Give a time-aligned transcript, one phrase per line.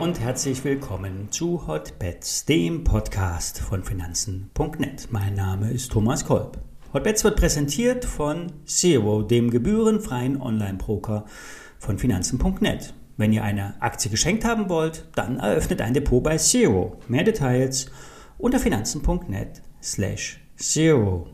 [0.00, 5.08] Und herzlich willkommen zu Hotbets, dem Podcast von Finanzen.net.
[5.10, 6.58] Mein Name ist Thomas Kolb.
[6.92, 11.26] Hotbets wird präsentiert von Zero, dem gebührenfreien Online-Broker
[11.78, 12.94] von Finanzen.net.
[13.16, 16.98] Wenn ihr eine Aktie geschenkt haben wollt, dann eröffnet ein Depot bei Zero.
[17.06, 17.90] Mehr Details
[18.38, 21.28] unter finanzen.net slash zero.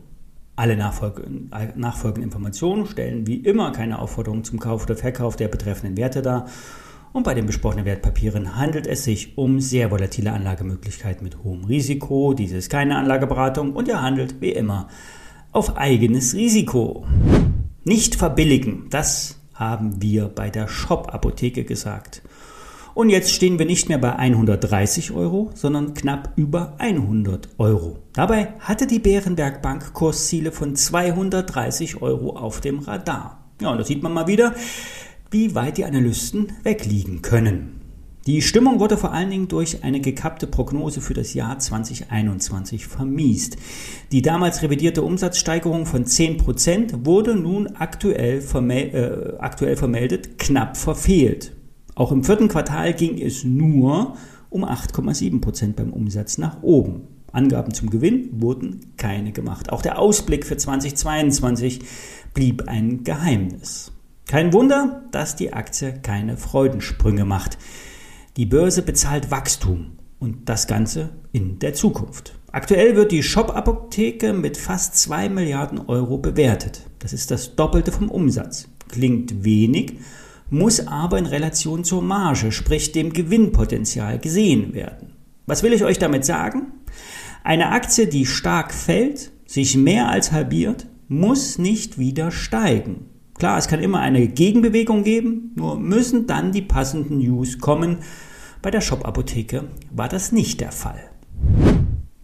[0.55, 6.21] Alle nachfolgenden Informationen stellen wie immer keine Aufforderung zum Kauf oder Verkauf der betreffenden Werte
[6.21, 6.47] dar.
[7.11, 12.33] Und bei den besprochenen Wertpapieren handelt es sich um sehr volatile Anlagemöglichkeiten mit hohem Risiko.
[12.33, 14.87] Dies ist keine Anlageberatung und ihr handelt wie immer
[15.51, 17.05] auf eigenes Risiko.
[17.83, 22.21] Nicht verbilligen, das haben wir bei der Shop-Apotheke gesagt.
[22.93, 27.99] Und jetzt stehen wir nicht mehr bei 130 Euro, sondern knapp über 100 Euro.
[28.13, 33.51] Dabei hatte die Bärenberg Bank Kursziele von 230 Euro auf dem Radar.
[33.61, 34.53] Ja, und da sieht man mal wieder,
[35.31, 37.79] wie weit die Analysten wegliegen können.
[38.27, 43.57] Die Stimmung wurde vor allen Dingen durch eine gekappte Prognose für das Jahr 2021 vermiest.
[44.11, 51.53] Die damals revidierte Umsatzsteigerung von 10% wurde nun aktuell, vermel äh, aktuell vermeldet knapp verfehlt.
[51.95, 54.15] Auch im vierten Quartal ging es nur
[54.49, 57.07] um 8,7% beim Umsatz nach oben.
[57.31, 59.71] Angaben zum Gewinn wurden keine gemacht.
[59.71, 61.79] Auch der Ausblick für 2022
[62.33, 63.91] blieb ein Geheimnis.
[64.29, 67.57] Kein Wunder, dass die Aktie keine Freudensprünge macht.
[68.37, 72.35] Die Börse bezahlt Wachstum und das Ganze in der Zukunft.
[72.51, 76.81] Aktuell wird die Shop-Apotheke mit fast 2 Milliarden Euro bewertet.
[76.99, 78.67] Das ist das Doppelte vom Umsatz.
[78.87, 79.93] Klingt wenig,
[80.51, 85.15] muss aber in Relation zur Marge, sprich dem Gewinnpotenzial, gesehen werden.
[85.47, 86.73] Was will ich euch damit sagen?
[87.43, 93.07] Eine Aktie, die stark fällt, sich mehr als halbiert, muss nicht wieder steigen.
[93.39, 97.99] Klar, es kann immer eine Gegenbewegung geben, nur müssen dann die passenden News kommen.
[98.61, 100.99] Bei der Shop-Apotheke war das nicht der Fall.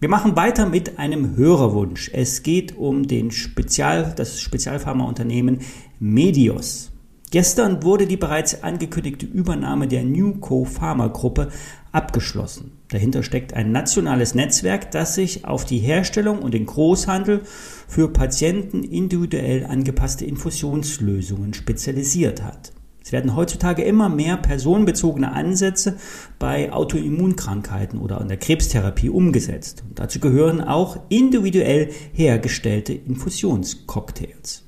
[0.02, 2.12] Wir machen weiter mit einem Hörerwunsch.
[2.14, 5.60] Es geht um den Spezial, das Spezialpharmaunternehmen
[6.00, 6.92] Medios.
[7.32, 11.48] Gestern wurde die bereits angekündigte Übernahme der Newco Pharma Gruppe
[11.96, 12.74] abgeschlossen.
[12.90, 17.42] Dahinter steckt ein nationales Netzwerk, das sich auf die Herstellung und den Großhandel
[17.88, 22.74] für Patienten individuell angepasste Infusionslösungen spezialisiert hat.
[23.06, 25.98] Es werden heutzutage immer mehr personenbezogene Ansätze
[26.40, 29.84] bei Autoimmunkrankheiten oder an der Krebstherapie umgesetzt.
[29.88, 34.65] Und dazu gehören auch individuell hergestellte Infusionscocktails.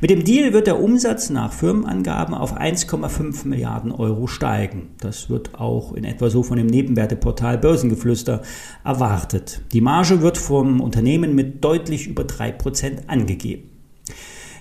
[0.00, 4.90] Mit dem Deal wird der Umsatz nach Firmenangaben auf 1,5 Milliarden Euro steigen.
[5.00, 8.42] Das wird auch in etwa so von dem Nebenwerteportal Börsengeflüster
[8.84, 9.62] erwartet.
[9.72, 13.70] Die Marge wird vom Unternehmen mit deutlich über 3% angegeben.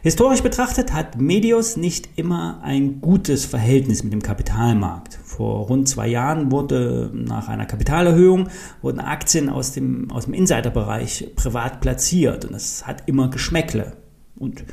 [0.03, 5.19] Historisch betrachtet hat Medios nicht immer ein gutes Verhältnis mit dem Kapitalmarkt.
[5.23, 8.49] Vor rund zwei Jahren wurde nach einer Kapitalerhöhung
[8.81, 14.00] wurden Aktien aus dem, aus dem Insiderbereich privat platziert und das hat immer Geschmäckle
[14.41, 14.66] und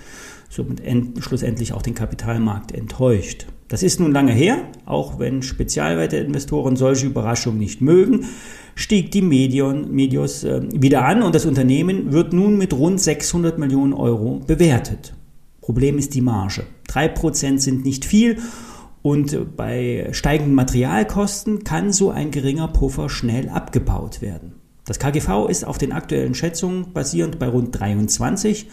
[0.48, 0.82] somit
[1.22, 3.46] schlussendlich auch den Kapitalmarkt enttäuscht.
[3.68, 8.24] Das ist nun lange her, auch wenn Spezialwerteinvestoren solche Überraschungen nicht mögen,
[8.74, 13.58] stieg die Medion, Medios äh, wieder an und das Unternehmen wird nun mit rund 600
[13.58, 15.14] Millionen Euro bewertet.
[15.60, 16.64] Problem ist die Marge.
[16.88, 18.38] 3% sind nicht viel
[19.02, 24.54] und bei steigenden Materialkosten kann so ein geringer Puffer schnell abgebaut werden.
[24.86, 28.68] Das KGV ist auf den aktuellen Schätzungen basierend bei rund 23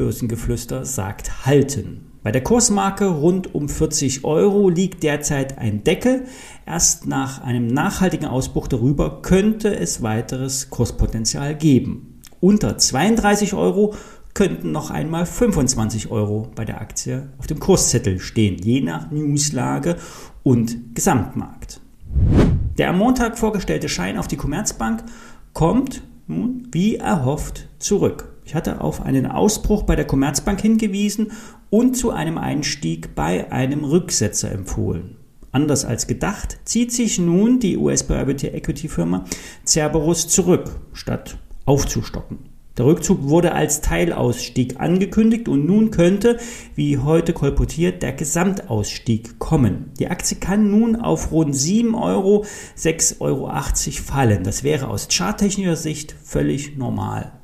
[0.00, 2.06] Börsengeflüster sagt halten.
[2.22, 6.24] Bei der Kursmarke rund um 40 Euro liegt derzeit ein Deckel.
[6.64, 12.18] Erst nach einem nachhaltigen Ausbruch darüber könnte es weiteres Kurspotenzial geben.
[12.40, 13.94] Unter 32 Euro
[14.32, 19.96] könnten noch einmal 25 Euro bei der Aktie auf dem Kurszettel stehen, je nach Newslage
[20.42, 21.82] und Gesamtmarkt.
[22.78, 25.04] Der am Montag vorgestellte Schein auf die Commerzbank
[25.52, 28.30] kommt nun wie erhofft zurück.
[28.50, 31.30] Ich hatte auf einen Ausbruch bei der Commerzbank hingewiesen
[31.70, 35.18] und zu einem Einstieg bei einem Rücksetzer empfohlen.
[35.52, 39.24] Anders als gedacht zieht sich nun die US Private Equity Firma
[39.64, 42.38] Cerberus zurück, statt aufzustocken.
[42.76, 46.38] Der Rückzug wurde als Teilausstieg angekündigt und nun könnte,
[46.74, 49.92] wie heute kolportiert, der Gesamtausstieg kommen.
[50.00, 52.44] Die Aktie kann nun auf rund 7 Euro,
[52.76, 53.48] 6,80 Euro
[54.02, 54.42] fallen.
[54.42, 57.39] Das wäre aus charttechnischer Sicht völlig normal.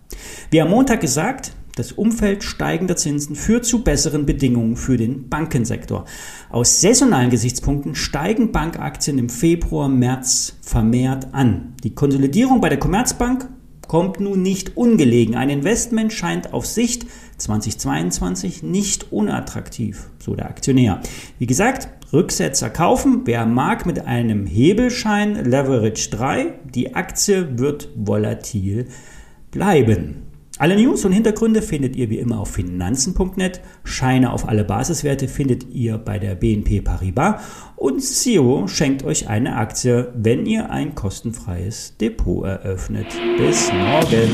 [0.51, 6.07] Wie am Montag gesagt, das Umfeld steigender Zinsen führt zu besseren Bedingungen für den Bankensektor.
[6.49, 11.75] Aus saisonalen Gesichtspunkten steigen Bankaktien im Februar, März vermehrt an.
[11.85, 13.51] Die Konsolidierung bei der Commerzbank
[13.89, 15.35] kommt nun nicht ungelegen.
[15.35, 17.07] Ein Investment scheint auf Sicht
[17.37, 21.03] 2022 nicht unattraktiv, so der Aktionär.
[21.39, 23.23] Wie gesagt, Rücksetzer kaufen.
[23.27, 28.89] Wer mag mit einem Hebelschein Leverage 3, die Aktie wird volatil
[29.57, 30.23] bleiben.
[30.59, 33.61] Alle News und Hintergründe findet ihr wie immer auf finanzen.net.
[33.85, 37.43] Scheine auf alle Basiswerte findet ihr bei der BNP Paribas.
[37.77, 43.07] Und Zero schenkt euch eine Aktie, wenn ihr ein kostenfreies Depot eröffnet.
[43.39, 44.31] Bis morgen.